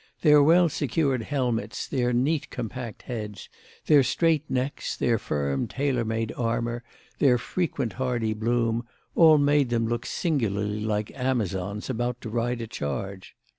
Their 0.23 0.41
well 0.41 0.67
secured 0.67 1.21
helmets, 1.21 1.87
their 1.87 2.11
neat 2.11 2.49
compact 2.49 3.03
heads, 3.03 3.49
their 3.85 4.01
straight 4.01 4.49
necks, 4.49 4.97
their 4.97 5.19
firm 5.19 5.67
tailor 5.67 6.03
made 6.03 6.31
armour, 6.35 6.83
their 7.19 7.37
frequent 7.37 7.93
hardy 7.93 8.33
bloom, 8.33 8.87
all 9.13 9.37
made 9.37 9.69
them 9.69 9.85
look 9.87 10.07
singularly 10.07 10.79
like 10.79 11.11
amazons 11.15 11.87
about 11.87 12.19
to 12.21 12.31
ride 12.31 12.61
a 12.61 12.65
charge. 12.67 13.35